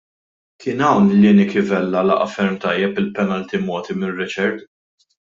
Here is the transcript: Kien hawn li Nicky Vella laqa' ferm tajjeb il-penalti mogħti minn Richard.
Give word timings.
Kien 0.61 0.79
hawn 0.85 1.09
li 1.17 1.33
Nicky 1.39 1.61
Vella 1.71 2.01
laqa' 2.07 2.27
ferm 2.35 2.55
tajjeb 2.63 2.97
il-penalti 3.01 3.61
mogħti 3.67 3.97
minn 3.99 4.17
Richard. 4.23 4.65